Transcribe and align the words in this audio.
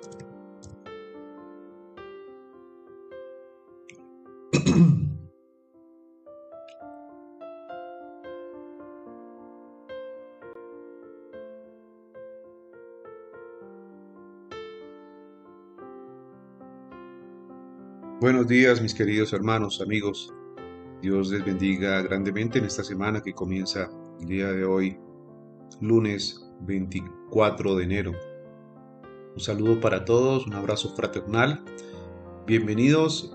Buenos 18.20 18.46
días 18.46 18.82
mis 18.82 18.94
queridos 18.94 19.32
hermanos, 19.32 19.80
amigos. 19.80 20.32
Dios 21.00 21.30
les 21.30 21.44
bendiga 21.44 22.02
grandemente 22.02 22.58
en 22.58 22.66
esta 22.66 22.84
semana 22.84 23.22
que 23.22 23.32
comienza 23.32 23.90
el 24.20 24.26
día 24.26 24.48
de 24.48 24.64
hoy, 24.64 24.98
lunes 25.80 26.46
24 26.60 27.76
de 27.76 27.84
enero. 27.84 28.29
Saludo 29.40 29.80
para 29.80 30.04
todos, 30.04 30.46
un 30.46 30.52
abrazo 30.52 30.94
fraternal. 30.94 31.64
Bienvenidos 32.46 33.34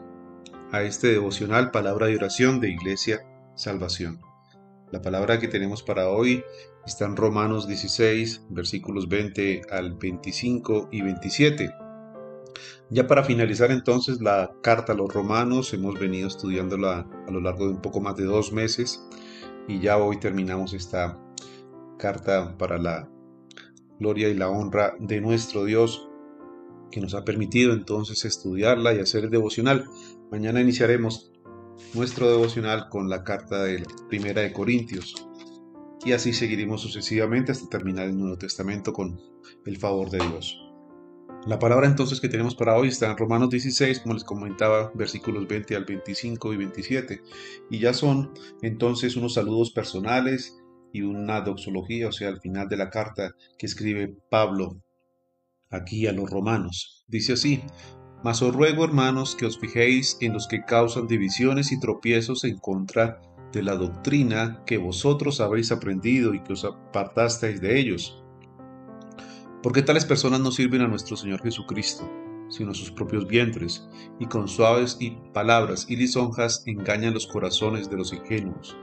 a 0.72 0.84
este 0.84 1.08
devocional 1.08 1.72
Palabra 1.72 2.06
de 2.06 2.16
Oración 2.16 2.60
de 2.60 2.70
Iglesia 2.70 3.26
Salvación. 3.56 4.22
La 4.92 5.02
palabra 5.02 5.40
que 5.40 5.48
tenemos 5.48 5.82
para 5.82 6.10
hoy 6.10 6.44
está 6.86 7.06
en 7.06 7.16
Romanos 7.16 7.68
16, 7.68 8.46
versículos 8.52 9.10
20 9.10 9.64
al 9.72 9.96
25 9.96 10.90
y 10.92 11.02
27 11.02 11.72
ya 12.92 13.08
para 13.08 13.24
finalizar 13.24 13.72
entonces 13.72 14.22
la 14.22 14.54
carta 14.62 14.94
a 14.94 14.96
los 14.96 15.12
romanos, 15.12 15.74
hemos 15.74 16.00
venido 16.00 16.28
estudiándola 16.28 17.08
a 17.28 17.32
lo 17.32 17.42
largo 17.42 17.66
de 17.66 17.72
un 17.72 17.82
poco 17.82 18.00
más 18.00 18.16
de 18.16 18.26
dos 18.26 18.54
meses 18.54 19.04
y 19.68 19.80
ya 19.80 19.98
hoy 19.98 20.20
terminamos 20.20 20.74
esta 20.74 21.20
carta 21.98 22.56
para 22.58 22.78
la 22.78 23.10
gloria 24.00 24.30
y 24.30 24.34
la 24.34 24.50
honra 24.50 24.96
de 25.00 25.22
nuestro 25.22 25.66
Dios 25.66 26.10
que 26.92 27.02
nos 27.02 27.14
ha 27.14 27.26
permitido 27.26 27.74
entonces 27.74 28.26
estudiarla 28.26 28.94
y 28.94 29.00
hacer 29.00 29.26
el 29.26 29.32
devocional. 29.32 29.86
Mañana 30.32 30.62
iniciaremos 30.62 31.32
nuestro 31.94 32.30
devocional 32.30 32.90
con 32.90 33.10
la 33.10 33.24
carta 33.24 33.64
de 33.64 33.84
primera 34.08 34.42
de 34.42 34.54
Corintios 34.54 35.16
y 36.06 36.12
así 36.14 36.34
seguiremos 36.34 36.82
sucesivamente 36.82 37.52
hasta 37.52 37.68
terminar 37.68 38.08
el 38.08 38.18
Nuevo 38.18 38.38
Testamento 38.38 38.94
con 38.94 39.20
el 39.66 39.78
favor 39.78 40.10
de 40.10 40.20
Dios. 40.20 40.62
La 41.48 41.60
palabra 41.60 41.88
entonces 41.88 42.20
que 42.20 42.30
tenemos 42.30 42.56
para 42.56 42.76
hoy 42.76 42.88
está 42.88 43.12
en 43.12 43.18
Romanos 43.18 43.52
16, 43.52 44.00
como 44.00 44.16
les 44.16 44.24
comentaba, 44.24 44.92
versículos 44.96 45.48
20 45.48 45.76
al 45.76 45.86
25 45.86 46.54
y 46.54 46.58
27. 46.58 47.22
Y 47.70 47.80
ya 47.80 47.94
son 47.94 48.34
entonces 48.64 49.16
unos 49.16 49.36
saludos 49.36 49.70
personales 49.70 50.60
y 50.96 51.02
una 51.02 51.42
doxología, 51.42 52.08
o 52.08 52.12
sea, 52.12 52.30
al 52.30 52.40
final 52.40 52.68
de 52.70 52.78
la 52.78 52.90
carta 52.90 53.32
que 53.58 53.66
escribe 53.66 54.16
Pablo 54.30 54.82
aquí 55.70 56.08
a 56.08 56.12
los 56.12 56.30
romanos. 56.30 57.04
Dice 57.08 57.34
así, 57.34 57.62
mas 58.24 58.42
os 58.42 58.56
ruego, 58.56 58.86
hermanos, 58.86 59.36
que 59.36 59.46
os 59.46 59.60
fijéis 59.60 60.18
en 60.22 60.34
los 60.34 60.48
que 60.48 60.64
causan 60.64 61.08
divisiones 61.08 61.72
y 61.72 61.80
tropiezos 61.80 62.44
en 62.44 62.58
contra 62.58 63.22
de 63.52 63.64
la 63.64 63.76
doctrina 63.76 64.64
que 64.66 64.78
vosotros 64.78 65.42
habéis 65.42 65.72
aprendido 65.72 66.34
y 66.34 66.42
que 66.42 66.54
os 66.54 66.66
apartasteis 66.66 67.62
de 67.62 67.80
ellos 67.80 68.22
porque 69.66 69.82
tales 69.82 70.06
personas 70.06 70.42
no 70.42 70.52
sirven 70.52 70.82
a 70.82 70.88
nuestro 70.88 71.18
Señor 71.18 71.42
Jesucristo, 71.42 72.08
sino 72.50 72.70
a 72.70 72.76
sus 72.76 72.92
propios 72.92 73.28
vientres, 73.28 73.90
y 74.20 74.28
con 74.28 74.48
suaves 74.48 74.96
y 75.00 75.18
palabras 75.34 75.88
y 75.90 75.96
lisonjas 75.96 76.62
engañan 76.68 77.16
los 77.16 77.26
corazones 77.26 77.90
de 77.90 77.98
los 77.98 78.14
ingenuos. 78.14 78.78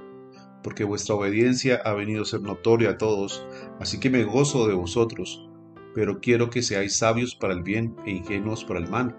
Porque 0.62 0.84
vuestra 0.84 1.14
obediencia 1.14 1.80
ha 1.84 1.92
venido 1.92 2.22
a 2.22 2.27
ser 2.27 2.41
notoria 2.41 2.91
a 2.91 2.98
todos, 2.98 3.44
así 3.80 3.98
que 3.98 4.10
me 4.10 4.24
gozo 4.24 4.68
de 4.68 4.74
vosotros, 4.74 5.48
pero 5.94 6.20
quiero 6.20 6.50
que 6.50 6.62
seáis 6.62 6.96
sabios 6.96 7.34
para 7.34 7.55
el 7.55 7.62
bien 7.62 7.96
e 8.06 8.12
ingenuos 8.12 8.64
para 8.64 8.80
el 8.80 8.88
mal. 8.88 9.16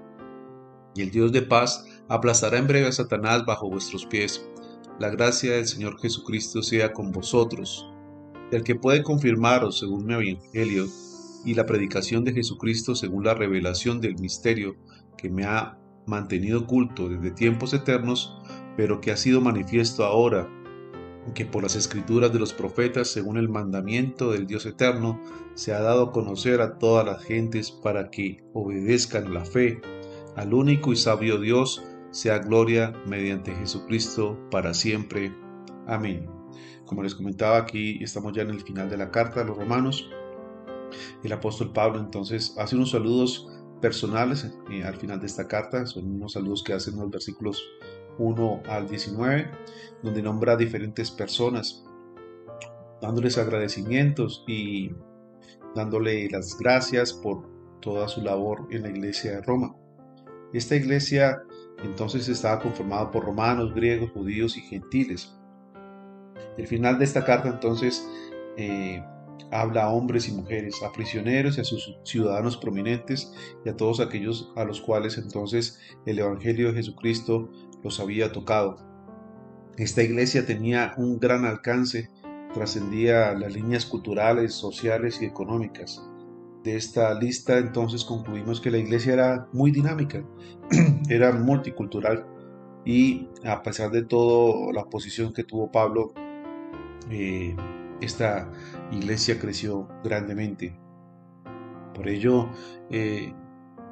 Y 0.95 1.01
el 1.01 1.11
Dios 1.11 1.31
de 1.31 1.41
paz 1.41 1.85
aplastará 2.07 2.57
en 2.57 2.67
breve 2.67 2.87
a 2.87 2.91
Satanás 2.91 3.45
bajo 3.45 3.69
vuestros 3.69 4.05
pies. 4.05 4.47
La 4.99 5.09
gracia 5.09 5.53
del 5.53 5.67
Señor 5.67 5.99
Jesucristo 5.99 6.61
sea 6.61 6.93
con 6.93 7.11
vosotros. 7.11 7.89
El 8.51 8.63
que 8.63 8.75
puede 8.75 9.01
confirmaros 9.01 9.79
según 9.79 10.05
mi 10.05 10.13
evangelio, 10.13 10.85
y 11.45 11.55
la 11.55 11.65
predicación 11.65 12.23
de 12.23 12.33
Jesucristo 12.33 12.95
según 12.95 13.25
la 13.25 13.33
revelación 13.33 13.99
del 13.99 14.15
misterio 14.15 14.75
que 15.17 15.29
me 15.29 15.45
ha 15.45 15.77
mantenido 16.05 16.61
oculto 16.61 17.09
desde 17.09 17.31
tiempos 17.31 17.73
eternos, 17.73 18.37
pero 18.77 19.01
que 19.01 19.11
ha 19.11 19.17
sido 19.17 19.41
manifiesto 19.41 20.03
ahora, 20.05 20.49
que 21.33 21.45
por 21.45 21.63
las 21.63 21.75
escrituras 21.75 22.33
de 22.33 22.39
los 22.39 22.53
profetas, 22.53 23.07
según 23.07 23.37
el 23.37 23.49
mandamiento 23.49 24.31
del 24.31 24.45
Dios 24.45 24.65
eterno, 24.65 25.21
se 25.55 25.73
ha 25.73 25.81
dado 25.81 26.03
a 26.03 26.11
conocer 26.11 26.61
a 26.61 26.77
todas 26.77 27.05
las 27.05 27.23
gentes 27.23 27.71
para 27.71 28.09
que 28.09 28.43
obedezcan 28.53 29.33
la 29.33 29.45
fe 29.45 29.81
al 30.35 30.53
único 30.53 30.91
y 30.91 30.95
sabio 30.95 31.39
Dios, 31.39 31.83
sea 32.11 32.39
gloria 32.39 32.93
mediante 33.07 33.55
Jesucristo 33.55 34.37
para 34.51 34.73
siempre. 34.73 35.33
Amén. 35.87 36.27
Como 36.85 37.03
les 37.03 37.15
comentaba 37.15 37.57
aquí, 37.57 38.03
estamos 38.03 38.33
ya 38.33 38.41
en 38.43 38.49
el 38.49 38.61
final 38.61 38.89
de 38.89 38.97
la 38.97 39.11
carta 39.11 39.41
a 39.41 39.43
los 39.43 39.57
romanos. 39.57 40.09
El 41.23 41.33
apóstol 41.33 41.71
Pablo 41.73 41.99
entonces 41.99 42.55
hace 42.57 42.75
unos 42.75 42.91
saludos 42.91 43.47
personales 43.81 44.49
eh, 44.71 44.83
al 44.83 44.95
final 44.95 45.19
de 45.19 45.25
esta 45.25 45.47
carta, 45.47 45.85
son 45.85 46.15
unos 46.15 46.33
saludos 46.33 46.63
que 46.63 46.73
hacen 46.73 46.97
los 46.97 47.09
versículos 47.09 47.63
1 48.17 48.63
al 48.67 48.87
19, 48.87 49.49
donde 50.01 50.21
nombra 50.21 50.53
a 50.53 50.57
diferentes 50.57 51.11
personas, 51.11 51.83
dándoles 53.01 53.37
agradecimientos 53.37 54.43
y 54.47 54.91
dándole 55.75 56.29
las 56.29 56.57
gracias 56.57 57.13
por 57.13 57.49
toda 57.81 58.07
su 58.07 58.21
labor 58.21 58.67
en 58.71 58.83
la 58.83 58.89
iglesia 58.89 59.31
de 59.31 59.41
Roma. 59.41 59.75
Esta 60.53 60.75
iglesia 60.75 61.41
entonces 61.83 62.29
estaba 62.29 62.61
conformada 62.61 63.11
por 63.11 63.25
romanos, 63.25 63.73
griegos, 63.73 64.11
judíos 64.11 64.55
y 64.57 64.61
gentiles. 64.61 65.35
El 66.57 66.67
final 66.67 66.99
de 66.99 67.05
esta 67.05 67.25
carta 67.25 67.49
entonces 67.49 68.07
eh, 68.57 69.03
habla 69.51 69.85
a 69.85 69.89
hombres 69.89 70.27
y 70.29 70.31
mujeres, 70.31 70.81
a 70.83 70.91
prisioneros 70.91 71.57
y 71.57 71.61
a 71.61 71.63
sus 71.63 71.97
ciudadanos 72.03 72.57
prominentes 72.57 73.33
y 73.65 73.69
a 73.69 73.75
todos 73.75 73.99
aquellos 73.99 74.51
a 74.55 74.63
los 74.63 74.81
cuales 74.81 75.17
entonces 75.17 75.79
el 76.05 76.19
Evangelio 76.19 76.69
de 76.69 76.75
Jesucristo 76.75 77.49
los 77.83 77.99
había 77.99 78.31
tocado. 78.31 78.77
Esta 79.77 80.03
iglesia 80.03 80.45
tenía 80.45 80.93
un 80.97 81.19
gran 81.19 81.45
alcance, 81.45 82.09
trascendía 82.53 83.33
las 83.33 83.53
líneas 83.53 83.85
culturales, 83.85 84.53
sociales 84.53 85.21
y 85.21 85.25
económicas. 85.25 86.07
De 86.63 86.75
esta 86.75 87.13
lista 87.13 87.57
entonces 87.57 88.05
concluimos 88.05 88.61
que 88.61 88.71
la 88.71 88.77
iglesia 88.77 89.13
era 89.13 89.47
muy 89.51 89.71
dinámica, 89.71 90.23
era 91.09 91.31
multicultural 91.33 92.25
y 92.85 93.27
a 93.43 93.61
pesar 93.63 93.91
de 93.91 94.03
todo 94.03 94.71
la 94.71 94.85
posición 94.85 95.33
que 95.33 95.43
tuvo 95.43 95.71
Pablo, 95.71 96.13
eh, 97.09 97.55
esta 97.99 98.49
iglesia 98.91 99.39
creció 99.39 99.87
grandemente. 100.03 100.77
Por 101.93 102.07
ello, 102.07 102.49
eh, 102.89 103.33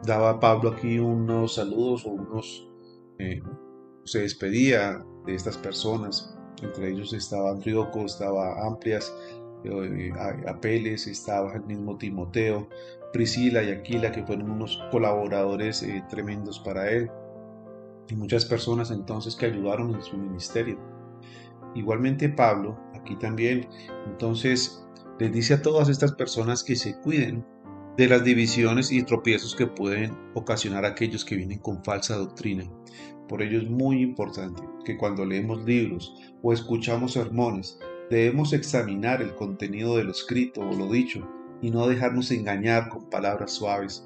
daba 0.03 0.39
Pablo 0.39 0.71
aquí 0.71 0.99
unos 0.99 1.55
saludos 1.55 2.05
o 2.05 2.09
unos... 2.09 2.67
Eh, 3.19 3.41
se 4.03 4.21
despedía 4.21 5.03
de 5.25 5.35
estas 5.35 5.57
personas. 5.57 6.35
Entre 6.61 6.89
ellos 6.89 7.13
estaba 7.13 7.51
Antrioco, 7.51 8.05
estaba 8.05 8.65
Amplias, 8.65 9.13
eh, 9.63 10.11
Apeles, 10.47 11.07
estaba 11.07 11.53
el 11.53 11.63
mismo 11.63 11.97
Timoteo, 11.97 12.67
Priscila 13.13 13.63
y 13.63 13.71
Aquila, 13.71 14.11
que 14.11 14.23
fueron 14.23 14.51
unos 14.51 14.79
colaboradores 14.91 15.85
tremendos 16.09 16.59
para 16.59 16.89
él. 16.89 17.09
Y 18.09 18.15
muchas 18.15 18.45
personas 18.45 18.91
entonces 18.91 19.35
que 19.35 19.47
ayudaron 19.47 19.95
en 19.95 20.01
su 20.01 20.17
ministerio. 20.17 20.77
Igualmente 21.75 22.29
Pablo 22.29 22.77
aquí 22.93 23.15
también. 23.15 23.67
Entonces, 24.05 24.85
les 25.19 25.31
dice 25.31 25.55
a 25.55 25.61
todas 25.61 25.89
estas 25.89 26.13
personas 26.13 26.63
que 26.63 26.75
se 26.75 26.99
cuiden 26.99 27.45
de 27.97 28.07
las 28.07 28.23
divisiones 28.23 28.91
y 28.91 29.03
tropiezos 29.03 29.55
que 29.55 29.67
pueden 29.67 30.17
ocasionar 30.33 30.85
aquellos 30.85 31.25
que 31.25 31.35
vienen 31.35 31.59
con 31.59 31.83
falsa 31.83 32.15
doctrina. 32.15 32.63
Por 33.31 33.41
ello 33.41 33.59
es 33.59 33.69
muy 33.69 34.01
importante 34.01 34.61
que 34.83 34.97
cuando 34.97 35.23
leemos 35.23 35.63
libros 35.63 36.13
o 36.43 36.51
escuchamos 36.51 37.13
sermones, 37.13 37.79
debemos 38.09 38.51
examinar 38.51 39.21
el 39.21 39.33
contenido 39.35 39.95
de 39.95 40.03
lo 40.03 40.11
escrito 40.11 40.59
o 40.59 40.73
lo 40.73 40.91
dicho 40.91 41.25
y 41.61 41.71
no 41.71 41.87
dejarnos 41.87 42.29
engañar 42.31 42.89
con 42.89 43.09
palabras 43.09 43.53
suaves. 43.53 44.05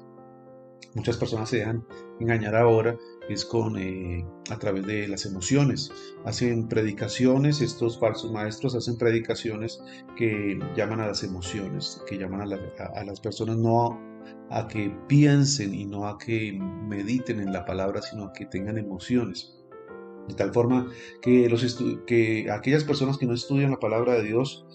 Muchas 0.94 1.16
personas 1.16 1.50
se 1.50 1.56
dejan 1.56 1.84
engañar 2.20 2.54
ahora 2.54 2.96
es 3.28 3.44
con 3.44 3.76
eh, 3.76 4.24
a 4.48 4.58
través 4.60 4.86
de 4.86 5.08
las 5.08 5.26
emociones. 5.26 5.90
Hacen 6.24 6.68
predicaciones, 6.68 7.60
estos 7.60 7.98
falsos 7.98 8.30
maestros 8.30 8.76
hacen 8.76 8.96
predicaciones 8.96 9.82
que 10.16 10.56
llaman 10.76 11.00
a 11.00 11.08
las 11.08 11.24
emociones, 11.24 12.00
que 12.08 12.16
llaman 12.16 12.42
a, 12.42 13.04
las 13.04 13.20
personas 13.20 13.56
no 13.56 13.98
a, 14.50 14.68
que 14.68 14.94
piensen 15.08 15.74
y 15.74 15.84
no 15.84 16.06
a 16.06 16.18
que 16.18 16.52
mediten 16.52 17.40
en 17.40 17.52
la 17.52 17.64
palabra, 17.64 18.02
sino 18.02 18.24
a 18.24 18.32
que 18.32 18.46
tengan 18.46 18.78
emociones. 18.78 19.54
De 20.28 20.34
tal 20.34 20.52
forma 20.52 20.90
que, 21.22 21.48
los 21.48 21.78
que 22.06 22.50
aquellas 22.50 22.84
personas 22.84 23.18
que 23.18 23.26
no 23.26 23.34
estudian 23.34 23.70
la 23.70 23.78
palabra 23.78 24.14
de 24.14 24.24
Dios, 24.24 24.66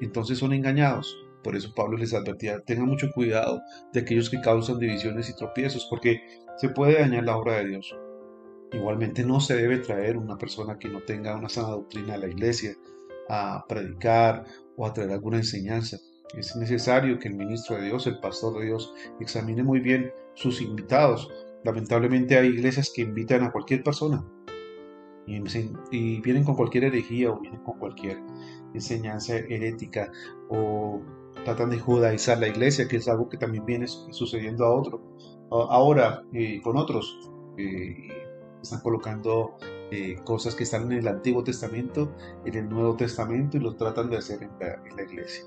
entonces 0.00 0.38
son 0.38 0.52
engañados 0.52 1.16
Por 1.42 1.56
eso 1.56 1.74
Pablo 1.74 1.96
les 1.96 2.14
advertía, 2.14 2.60
tengan 2.60 2.86
mucho 2.86 3.10
cuidado 3.12 3.62
de 3.92 4.00
aquellos 4.00 4.28
que 4.28 4.40
causan 4.40 4.78
divisiones 4.78 5.30
y 5.30 5.36
tropiezos, 5.36 5.86
porque 5.88 6.20
se 6.58 6.68
puede 6.68 7.00
dañar 7.00 7.24
la 7.24 7.36
obra 7.36 7.58
de 7.58 7.68
Dios. 7.68 7.94
Igualmente 8.72 9.24
no 9.24 9.40
se 9.40 9.56
debe 9.56 9.78
traer 9.78 10.16
una 10.16 10.36
persona 10.36 10.78
que 10.78 10.88
no 10.88 11.00
tenga 11.00 11.34
una 11.34 11.48
sana 11.48 11.70
doctrina 11.70 12.14
a 12.14 12.18
la 12.18 12.28
iglesia 12.28 12.76
a 13.28 13.64
predicar 13.68 14.44
o 14.76 14.86
a 14.86 14.92
traer 14.92 15.10
alguna 15.12 15.38
enseñanza. 15.38 15.98
Es 16.34 16.54
necesario 16.56 17.18
que 17.18 17.28
el 17.28 17.34
ministro 17.34 17.76
de 17.76 17.86
Dios, 17.86 18.06
el 18.06 18.20
pastor 18.20 18.58
de 18.58 18.66
Dios, 18.66 18.92
examine 19.20 19.62
muy 19.62 19.80
bien 19.80 20.12
sus 20.34 20.60
invitados. 20.60 21.30
Lamentablemente 21.64 22.38
hay 22.38 22.48
iglesias 22.48 22.92
que 22.94 23.02
invitan 23.02 23.42
a 23.42 23.52
cualquier 23.52 23.82
persona 23.82 24.24
y, 25.90 26.20
vienen 26.20 26.44
con 26.44 26.56
cualquier 26.56 26.84
herejía 26.84 27.30
o 27.30 27.40
vienen 27.40 27.62
con 27.62 27.78
cualquier 27.78 28.18
enseñanza 28.74 29.36
herética 29.36 30.10
o 30.48 31.00
tratan 31.44 31.70
de 31.70 31.78
judaizar 31.78 32.38
la 32.38 32.48
iglesia, 32.48 32.88
que 32.88 32.96
es 32.96 33.08
algo 33.08 33.28
que 33.28 33.36
también 33.36 33.64
viene 33.64 33.86
sucediendo 33.86 34.64
a 34.64 34.74
otro, 34.74 35.02
ahora 35.50 36.22
eh, 36.32 36.60
con 36.62 36.76
otros. 36.76 37.30
Eh, 37.56 38.08
están 38.62 38.80
colocando 38.80 39.56
eh, 39.90 40.16
cosas 40.24 40.54
que 40.54 40.64
están 40.64 40.92
en 40.92 40.98
el 40.98 41.08
Antiguo 41.08 41.42
Testamento, 41.42 42.14
en 42.44 42.54
el 42.54 42.68
Nuevo 42.68 42.94
Testamento 42.96 43.56
y 43.56 43.60
lo 43.60 43.74
tratan 43.74 44.10
de 44.10 44.18
hacer 44.18 44.42
en 44.42 44.50
la, 44.60 45.02
iglesia, 45.02 45.44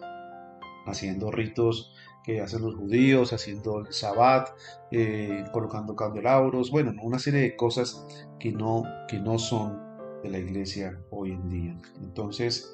haciendo 0.86 1.32
ritos 1.32 1.94
que 2.24 2.42
hacen 2.42 2.62
los 2.62 2.76
judíos, 2.76 3.34
haciendo 3.34 3.80
el 3.80 3.94
sabbat, 3.94 4.50
eh, 4.92 5.44
colocando 5.52 5.96
candelabros, 5.96 6.72
bueno, 6.72 6.94
una 7.02 7.20
serie 7.20 7.42
de 7.42 7.56
cosas 7.56 8.06
que 8.40 8.52
no, 8.52 8.84
que 9.08 9.20
no 9.20 9.38
son 9.38 9.78
de 10.24 10.30
la 10.30 10.40
iglesia 10.40 11.00
hoy 11.10 11.32
en 11.32 11.50
día. 11.50 11.78
Entonces, 12.02 12.74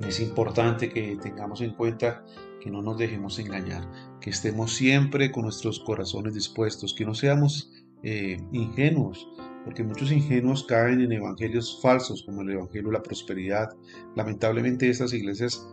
es 0.00 0.20
importante 0.20 0.90
que 0.90 1.16
tengamos 1.20 1.60
en 1.60 1.74
cuenta 1.74 2.24
que 2.60 2.70
no 2.70 2.82
nos 2.82 2.98
dejemos 2.98 3.38
engañar, 3.38 3.90
que 4.20 4.30
estemos 4.30 4.74
siempre 4.74 5.32
con 5.32 5.44
nuestros 5.44 5.80
corazones 5.80 6.34
dispuestos, 6.34 6.94
que 6.94 7.04
no 7.04 7.14
seamos 7.14 7.72
eh, 8.02 8.36
ingenuos, 8.52 9.28
porque 9.64 9.82
muchos 9.82 10.12
ingenuos 10.12 10.64
caen 10.64 11.00
en 11.00 11.12
evangelios 11.12 11.80
falsos, 11.82 12.22
como 12.24 12.42
el 12.42 12.50
Evangelio 12.50 12.88
de 12.88 12.98
la 12.98 13.02
Prosperidad. 13.02 13.70
Lamentablemente 14.14 14.88
estas 14.88 15.12
iglesias 15.12 15.66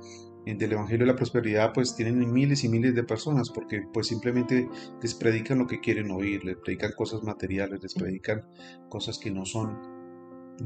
del 0.45 0.73
Evangelio 0.73 1.05
de 1.05 1.11
la 1.11 1.15
Prosperidad 1.15 1.73
pues 1.73 1.95
tienen 1.95 2.31
miles 2.31 2.63
y 2.63 2.69
miles 2.69 2.95
de 2.95 3.03
personas 3.03 3.49
porque 3.49 3.83
pues 3.93 4.07
simplemente 4.07 4.69
les 5.01 5.13
predican 5.13 5.59
lo 5.59 5.67
que 5.67 5.79
quieren 5.79 6.11
oír, 6.11 6.43
les 6.43 6.57
predican 6.57 6.91
cosas 6.97 7.23
materiales, 7.23 7.81
les 7.81 7.93
predican 7.93 8.41
cosas 8.89 9.17
que 9.17 9.31
no 9.31 9.45
son 9.45 9.79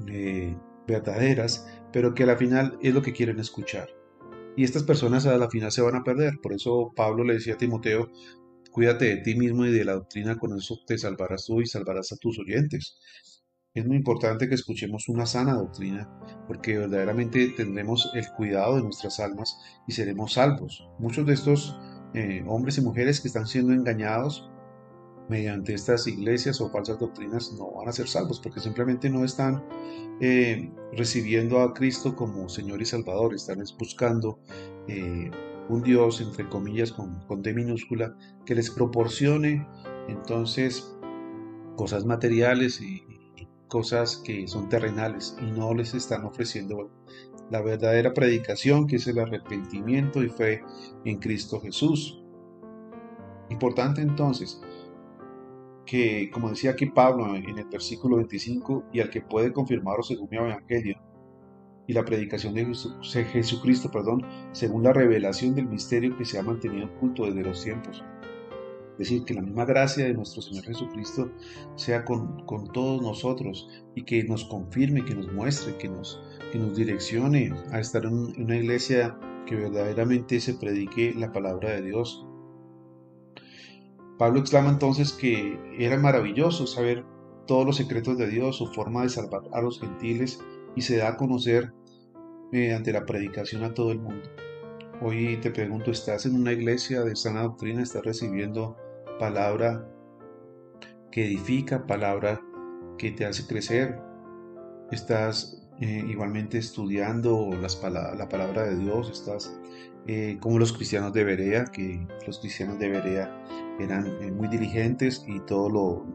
eh, 0.09 0.57
verdaderas, 0.87 1.67
pero 1.91 2.13
que 2.13 2.23
a 2.23 2.27
la 2.27 2.37
final 2.37 2.77
es 2.81 2.93
lo 2.93 3.01
que 3.01 3.13
quieren 3.13 3.39
escuchar. 3.39 3.89
Y 4.55 4.63
estas 4.63 4.83
personas 4.83 5.27
a 5.27 5.37
la 5.37 5.49
final 5.49 5.71
se 5.71 5.83
van 5.83 5.95
a 5.95 6.03
perder. 6.03 6.39
Por 6.41 6.53
eso 6.53 6.91
Pablo 6.95 7.23
le 7.23 7.35
decía 7.35 7.53
a 7.53 7.57
Timoteo, 7.57 8.09
Cuídate 8.77 9.05
de 9.05 9.17
ti 9.17 9.33
mismo 9.33 9.65
y 9.65 9.71
de 9.71 9.83
la 9.83 9.93
doctrina, 9.93 10.37
con 10.37 10.55
eso 10.55 10.79
te 10.85 10.99
salvarás 10.99 11.45
tú 11.45 11.61
y 11.61 11.65
salvarás 11.65 12.11
a 12.11 12.17
tus 12.17 12.37
oyentes. 12.37 12.99
Es 13.77 13.85
muy 13.85 13.97
importante 13.97 14.49
que 14.49 14.55
escuchemos 14.55 15.07
una 15.07 15.27
sana 15.27 15.53
doctrina, 15.53 16.09
porque 16.47 16.79
verdaderamente 16.79 17.49
tendremos 17.49 18.09
el 18.15 18.25
cuidado 18.35 18.77
de 18.77 18.81
nuestras 18.81 19.19
almas 19.19 19.55
y 19.87 19.91
seremos 19.91 20.33
salvos. 20.33 20.89
Muchos 20.97 21.27
de 21.27 21.33
estos 21.33 21.79
eh, 22.15 22.43
hombres 22.47 22.79
y 22.79 22.81
mujeres 22.81 23.21
que 23.21 23.27
están 23.27 23.45
siendo 23.45 23.73
engañados 23.73 24.49
mediante 25.29 25.75
estas 25.75 26.07
iglesias 26.07 26.59
o 26.59 26.71
falsas 26.71 26.97
doctrinas 26.97 27.53
no 27.53 27.69
van 27.69 27.87
a 27.87 27.91
ser 27.91 28.07
salvos 28.07 28.39
porque 28.39 28.61
simplemente 28.61 29.11
no 29.11 29.23
están 29.23 29.63
eh, 30.21 30.71
recibiendo 30.93 31.59
a 31.59 31.75
Cristo 31.75 32.15
como 32.15 32.49
Señor 32.49 32.81
y 32.81 32.85
Salvador, 32.85 33.35
están 33.35 33.59
buscando 33.77 34.39
eh, 34.87 35.29
un 35.69 35.83
Dios, 35.83 36.19
entre 36.19 36.49
comillas, 36.49 36.91
con, 36.91 37.19
con 37.27 37.43
D 37.43 37.53
minúscula, 37.53 38.15
que 38.43 38.55
les 38.55 38.71
proporcione 38.71 39.67
entonces 40.07 40.97
cosas 41.75 42.05
materiales 42.05 42.81
y, 42.81 43.03
cosas 43.67 44.17
que 44.17 44.47
son 44.47 44.69
terrenales 44.69 45.37
y 45.41 45.51
no 45.51 45.73
les 45.73 45.93
están 45.93 46.25
ofreciendo 46.25 46.89
la 47.49 47.61
verdadera 47.61 48.13
predicación 48.13 48.87
que 48.87 48.97
es 48.97 49.07
el 49.07 49.19
arrepentimiento 49.19 50.23
y 50.23 50.29
fe 50.29 50.63
en 51.05 51.19
Cristo 51.19 51.59
Jesús. 51.59 52.21
Importante 53.49 54.01
entonces 54.01 54.61
que, 55.85 56.29
como 56.31 56.49
decía 56.49 56.71
aquí 56.71 56.87
Pablo 56.87 57.35
en 57.35 57.57
el 57.57 57.65
versículo 57.65 58.17
25, 58.17 58.83
y 58.91 58.99
al 58.99 59.09
que 59.09 59.21
puede 59.21 59.53
confirmaros 59.53 60.07
según 60.07 60.27
mi 60.29 60.37
evangelio, 60.37 60.99
y 61.87 61.93
la 61.93 62.03
predicación 62.03 62.53
de 62.53 62.65
Jesucristo, 63.31 63.89
perdón, 63.89 64.21
según 64.51 64.83
la 64.83 64.91
revelación 64.91 65.55
del 65.55 65.69
misterio 65.69 66.17
que 66.17 66.25
se 66.25 66.37
ha 66.37 66.43
mantenido 66.43 66.87
oculto 66.87 67.25
desde 67.25 67.43
los 67.43 67.63
tiempos. 67.63 68.03
Decir, 68.97 69.23
que 69.25 69.33
la 69.33 69.41
misma 69.41 69.65
gracia 69.65 70.05
de 70.05 70.13
nuestro 70.13 70.41
Señor 70.41 70.63
Jesucristo 70.63 71.31
sea 71.75 72.03
con, 72.03 72.45
todos 72.73 73.01
nosotros 73.01 73.69
y 73.95 74.03
que 74.03 74.23
nos 74.23 74.45
confirme, 74.45 75.05
que 75.05 75.13
nos 75.13 75.31
muestre, 75.31 75.77
que 75.77 75.87
nos, 75.87 76.21
que 76.51 76.57
nos 76.57 76.75
direccione 76.75 77.53
a 77.71 77.79
estar 77.79 78.05
en 78.05 78.13
una 78.13 78.57
iglesia 78.57 79.17
que 79.45 79.55
verdaderamente 79.55 80.39
se 80.39 80.55
predique 80.55 81.13
la 81.15 81.31
palabra 81.31 81.71
de 81.71 81.83
Dios. 81.83 82.25
Pablo 84.17 84.39
exclama 84.39 84.69
entonces 84.69 85.13
que 85.13 85.59
era 85.77 85.97
maravilloso 85.97 86.65
saber 86.65 87.05
todos 87.45 87.65
los 87.65 87.77
secretos 87.77 88.17
de 88.17 88.27
Dios, 88.27 88.57
su 88.57 88.67
forma 88.67 89.03
de 89.03 89.09
salvar 89.09 89.43
a 89.53 89.61
los 89.61 89.79
gentiles 89.79 90.43
y 90.75 90.81
se 90.81 90.97
da 90.97 91.09
a 91.09 91.17
conocer 91.17 91.71
mediante 92.51 92.91
la 92.91 93.05
predicación 93.05 93.63
a 93.63 93.73
todo 93.73 93.91
el 93.91 93.99
mundo. 93.99 94.27
Hoy 95.01 95.37
te 95.37 95.51
pregunto, 95.51 95.91
¿estás 95.91 96.25
en 96.25 96.35
una 96.35 96.51
iglesia 96.51 97.03
de 97.03 97.15
sana 97.15 97.43
doctrina? 97.43 97.83
¿Estás 97.83 98.03
recibiendo 98.03 98.75
palabra 99.17 99.87
que 101.11 101.25
edifica, 101.25 101.85
palabra 101.85 102.41
que 102.97 103.11
te 103.11 103.25
hace 103.25 103.45
crecer? 103.45 103.99
¿Estás 104.91 105.67
eh, 105.79 106.03
igualmente 106.07 106.57
estudiando 106.57 107.49
las 107.61 107.81
la 107.83 108.29
palabra 108.29 108.63
de 108.63 108.77
Dios? 108.77 109.09
¿Estás 109.09 109.59
eh, 110.07 110.37
como 110.39 110.57
los 110.57 110.71
cristianos 110.71 111.11
de 111.11 111.25
Berea, 111.25 111.65
que 111.65 112.07
los 112.25 112.39
cristianos 112.39 112.79
de 112.79 112.89
Berea 112.89 113.43
eran 113.77 114.07
eh, 114.21 114.31
muy 114.31 114.47
diligentes 114.47 115.25
y 115.27 115.41
todo 115.41 115.69
lo, 115.69 116.05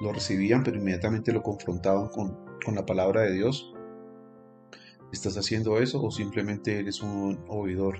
lo, 0.00 0.12
recibían, 0.12 0.62
pero 0.62 0.78
inmediatamente 0.78 1.30
lo 1.30 1.42
confrontaban 1.42 2.08
con, 2.08 2.38
con 2.64 2.74
la 2.74 2.86
palabra 2.86 3.20
de 3.20 3.32
Dios? 3.32 3.74
¿Estás 5.12 5.36
haciendo 5.36 5.78
eso 5.78 6.02
o 6.02 6.10
simplemente 6.10 6.78
eres 6.78 7.02
un 7.02 7.44
oidor? 7.48 7.98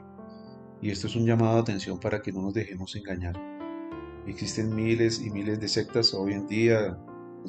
Y 0.80 0.90
esto 0.90 1.08
es 1.08 1.14
un 1.14 1.26
llamado 1.26 1.56
de 1.56 1.60
atención 1.60 2.00
para 2.00 2.22
que 2.22 2.32
no 2.32 2.40
nos 2.40 2.54
dejemos 2.54 2.96
engañar. 2.96 3.63
Existen 4.26 4.74
miles 4.74 5.20
y 5.20 5.30
miles 5.30 5.60
de 5.60 5.68
sectas 5.68 6.14
hoy 6.14 6.32
en 6.32 6.46
día, 6.46 6.98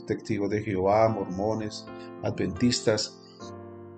testigos 0.07 0.49
de 0.49 0.61
Jehová, 0.61 1.07
mormones, 1.07 1.85
adventistas, 2.23 3.21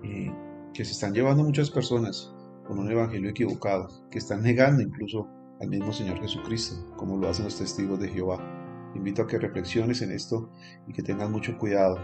que 0.02 0.84
se 0.84 0.92
están 0.92 1.12
llevando 1.12 1.42
muchas 1.42 1.70
personas 1.70 2.32
con 2.66 2.78
un 2.78 2.90
evangelio 2.90 3.30
equivocado, 3.30 3.88
que 4.10 4.18
están 4.18 4.42
negando 4.42 4.82
incluso 4.82 5.26
al 5.60 5.68
mismo 5.68 5.92
Señor 5.92 6.20
Jesucristo, 6.20 6.76
como 6.96 7.16
lo 7.16 7.28
hacen 7.28 7.46
los 7.46 7.58
testigos 7.58 7.98
de 7.98 8.08
Jehová. 8.08 8.38
invito 8.94 9.22
a 9.22 9.26
que 9.26 9.38
reflexiones 9.38 10.00
en 10.02 10.12
esto 10.12 10.50
y 10.86 10.92
que 10.92 11.02
tengas 11.02 11.28
mucho 11.30 11.58
cuidado, 11.58 11.98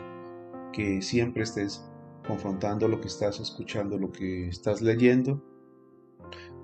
que 0.72 1.00
siempre 1.02 1.44
estés 1.44 1.84
confrontando 2.26 2.88
lo 2.88 3.00
que 3.00 3.06
estás 3.06 3.38
escuchando, 3.38 3.96
lo 3.96 4.10
que 4.10 4.48
estás 4.48 4.82
leyendo 4.82 5.42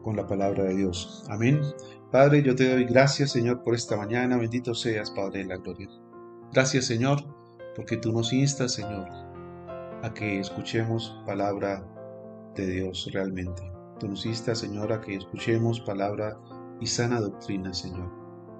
con 0.02 0.16
la 0.16 0.26
palabra 0.26 0.64
de 0.64 0.76
Dios. 0.76 1.24
Amén. 1.28 1.60
Padre, 2.10 2.42
yo 2.42 2.54
te 2.54 2.70
doy 2.70 2.84
gracias, 2.84 3.30
Señor, 3.30 3.62
por 3.62 3.74
esta 3.74 3.96
mañana. 3.96 4.36
Bendito 4.36 4.74
seas, 4.74 5.10
Padre 5.10 5.40
de 5.40 5.46
la 5.46 5.56
gloria. 5.56 5.88
Gracias, 6.52 6.86
Señor, 6.86 7.22
porque 7.76 7.96
tú 7.96 8.12
nos 8.12 8.32
instas, 8.32 8.72
Señor, 8.72 9.06
a 10.02 10.12
que 10.14 10.40
escuchemos 10.40 11.16
palabra 11.26 11.84
de 12.56 12.66
Dios 12.66 13.08
realmente. 13.12 13.62
Tú 13.98 14.08
nos 14.08 14.26
instas, 14.26 14.58
Señor, 14.58 14.92
a 14.92 15.00
que 15.00 15.14
escuchemos 15.14 15.80
palabra 15.80 16.38
y 16.80 16.86
sana 16.86 17.20
doctrina, 17.20 17.72
Señor. 17.72 18.10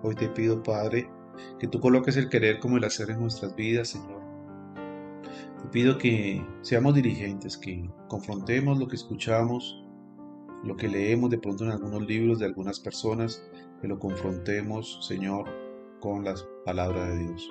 Hoy 0.03 0.15
te 0.15 0.29
pido, 0.29 0.63
Padre, 0.63 1.11
que 1.59 1.67
tú 1.67 1.81
coloques 1.81 2.17
el 2.17 2.29
querer 2.29 2.61
como 2.61 2.77
el 2.77 2.85
hacer 2.85 3.11
en 3.11 3.21
nuestras 3.21 3.57
vidas, 3.57 3.89
Señor 3.89 4.21
te 5.61 5.69
pido 5.69 5.99
que 5.99 6.45
seamos 6.63 6.95
dirigentes, 6.95 7.57
que 7.57 7.89
confrontemos 8.09 8.79
lo 8.79 8.89
que 8.89 8.97
escuchamos, 8.97 9.80
lo 10.63 10.77
que 10.77 10.89
leemos 10.89 11.31
de 11.31 11.39
pronto 11.39 11.65
en 11.65 11.71
algunos 11.71 12.07
libros 12.07 12.39
de 12.39 12.47
algunas 12.47 12.81
personas, 12.81 13.43
que 13.81 13.89
lo 13.89 13.99
confrontemos, 13.99 14.99
Señor, 15.07 15.49
con 16.01 16.25
la 16.25 16.35
palabra 16.65 17.09
de 17.09 17.19
Dios. 17.19 17.51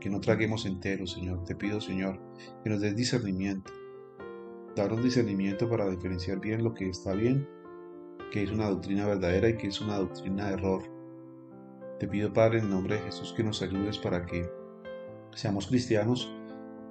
Que 0.00 0.10
no 0.10 0.20
traguemos 0.20 0.66
enteros, 0.66 1.12
Señor. 1.12 1.44
Te 1.44 1.54
pido, 1.54 1.80
Señor, 1.80 2.20
que 2.62 2.70
nos 2.70 2.80
des 2.80 2.96
discernimiento. 2.96 3.72
Daros 4.74 5.02
discernimiento 5.02 5.68
para 5.68 5.88
diferenciar 5.88 6.40
bien 6.40 6.62
lo 6.62 6.74
que 6.74 6.88
está 6.88 7.14
bien, 7.14 7.48
que 8.30 8.42
es 8.42 8.50
una 8.50 8.68
doctrina 8.68 9.06
verdadera 9.06 9.48
y 9.48 9.56
que 9.56 9.68
es 9.68 9.80
una 9.80 9.98
doctrina 9.98 10.48
de 10.48 10.54
error. 10.54 10.82
Te 11.98 12.08
pido, 12.08 12.32
Padre, 12.32 12.58
en 12.58 12.70
nombre 12.70 12.96
de 12.96 13.02
Jesús, 13.02 13.32
que 13.34 13.42
nos 13.42 13.62
ayudes 13.62 13.98
para 13.98 14.26
que 14.26 14.48
seamos 15.32 15.66
cristianos 15.66 16.32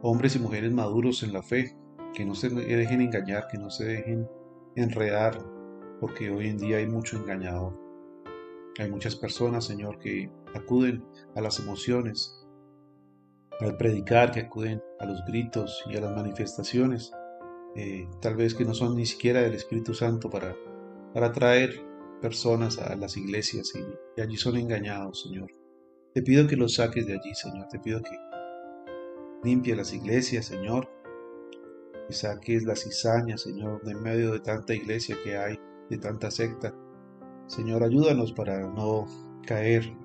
hombres 0.02 0.36
y 0.36 0.40
mujeres 0.40 0.72
maduros 0.72 1.24
en 1.24 1.34
la 1.34 1.42
fe, 1.42 1.76
que 2.14 2.26
no 2.26 2.36
se 2.36 2.50
dejen 2.50 3.02
engañar, 3.02 3.48
que 3.52 3.58
no 3.58 3.70
se 3.70 3.86
dejen 3.86 4.28
enredar 4.76 5.55
porque 6.00 6.30
hoy 6.30 6.48
en 6.48 6.58
día 6.58 6.78
hay 6.78 6.88
mucho 6.88 7.18
engañador. 7.18 7.80
Hay 8.78 8.92
muchas 8.92 9.16
personas, 9.16 9.66
Señor, 9.66 10.00
que 10.00 10.30
acuden 10.54 11.04
a 11.36 11.42
las 11.42 11.60
emociones, 11.60 12.46
al 13.60 13.78
predicar, 13.78 14.32
que 14.32 14.42
acuden 14.42 14.82
a 15.00 15.06
los 15.06 15.24
gritos 15.26 15.84
y 15.90 15.96
a 15.96 16.02
las 16.02 16.16
manifestaciones, 16.16 17.12
eh, 17.76 18.08
tal 18.22 18.36
vez 18.36 18.54
que 18.54 18.66
no 18.66 18.74
son 18.74 18.96
ni 18.96 19.06
siquiera 19.06 19.42
del 19.42 19.54
Espíritu 19.54 19.94
Santo 19.94 20.30
para, 20.30 20.56
para 21.14 21.32
traer 21.32 21.86
personas 22.22 22.80
a 22.80 22.96
las 22.96 23.18
iglesias 23.18 23.72
y, 23.76 24.22
allí 24.22 24.38
son 24.38 24.58
engañados, 24.58 25.24
Señor. 25.24 25.52
Te 26.14 26.22
pido 26.22 26.48
que 26.48 26.56
los 26.56 26.76
saques 26.76 27.06
de 27.06 27.14
allí, 27.14 27.34
Señor. 27.34 27.68
Te 27.70 27.80
pido 27.80 28.02
que 28.02 28.18
limpie 29.44 29.76
las 29.76 29.94
iglesias, 29.94 30.46
Señor. 30.46 30.90
Que 32.08 32.14
saques 32.14 32.64
la 32.64 32.76
cizaña, 32.76 33.38
Señor, 33.38 33.84
de 33.84 33.92
en 33.92 34.02
medio 34.02 34.32
de 34.32 34.40
tanta 34.40 34.74
iglesia 34.74 35.18
que 35.24 35.38
hay, 35.38 35.60
de 35.90 35.98
tanta 35.98 36.32
secta. 36.32 36.74
Señor, 37.48 37.84
ayúdanos 37.84 38.32
para 38.32 38.68
no 38.68 39.06
caer 39.46 39.96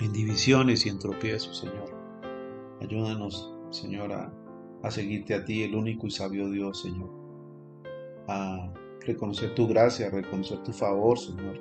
en 0.00 0.12
divisiones 0.12 0.86
y 0.86 0.88
en 0.88 0.98
tropiezos, 0.98 1.58
Señor. 1.58 1.94
Ayúdanos, 2.80 3.52
Señor, 3.70 4.12
a, 4.12 4.90
seguirte 4.90 5.34
a 5.34 5.44
ti, 5.44 5.62
el 5.62 5.74
único 5.74 6.06
y 6.06 6.10
sabio 6.10 6.48
Dios, 6.50 6.82
Señor. 6.82 7.10
A 8.28 8.72
reconocer 9.00 9.54
tu 9.54 9.66
gracia, 9.66 10.06
a 10.06 10.10
reconocer 10.10 10.62
tu 10.62 10.72
favor, 10.72 11.18
Señor. 11.18 11.60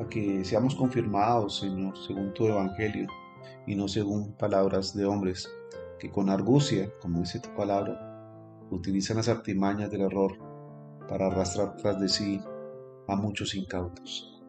A 0.00 0.08
que 0.08 0.44
seamos 0.44 0.74
confirmados, 0.74 1.58
Señor, 1.60 1.96
según 1.98 2.32
tu 2.34 2.46
evangelio 2.46 3.06
y 3.66 3.74
no 3.74 3.88
según 3.88 4.32
palabras 4.32 4.96
de 4.96 5.04
hombres 5.04 5.50
que 5.98 6.10
con 6.10 6.30
argucia, 6.30 6.90
como 7.00 7.20
dice 7.20 7.40
tu 7.40 7.54
palabra, 7.54 8.08
utilizan 8.70 9.18
las 9.18 9.28
artimañas 9.28 9.90
del 9.90 10.02
error 10.02 10.49
para 11.10 11.26
arrastrar 11.26 11.76
tras 11.76 12.00
de 12.00 12.08
sí 12.08 12.40
a 13.08 13.16
muchos 13.16 13.54
incautos. 13.54 14.40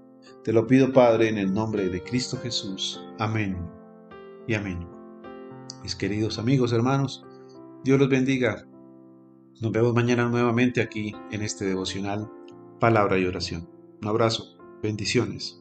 Te 0.43 0.53
lo 0.53 0.67
pido, 0.67 0.93
Padre, 0.93 1.27
en 1.27 1.39
el 1.39 1.53
nombre 1.53 1.89
de 1.89 2.03
Cristo 2.03 2.37
Jesús. 2.37 3.03
Amén 3.19 3.57
y 4.47 4.53
amén. 4.53 4.87
Mis 5.81 5.95
queridos 5.95 6.37
amigos, 6.37 6.71
hermanos, 6.71 7.25
Dios 7.83 7.99
los 7.99 8.09
bendiga. 8.09 8.67
Nos 9.59 9.71
vemos 9.71 9.93
mañana 9.93 10.29
nuevamente 10.29 10.81
aquí 10.81 11.13
en 11.31 11.41
este 11.41 11.65
devocional 11.65 12.31
Palabra 12.79 13.17
y 13.17 13.25
Oración. 13.25 13.67
Un 14.01 14.07
abrazo. 14.07 14.57
Bendiciones. 14.81 15.60